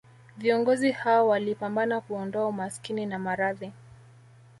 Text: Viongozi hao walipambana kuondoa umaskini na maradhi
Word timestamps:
Viongozi 0.37 0.91
hao 0.91 1.27
walipambana 1.27 2.01
kuondoa 2.01 2.47
umaskini 2.47 3.05
na 3.05 3.19
maradhi 3.19 3.71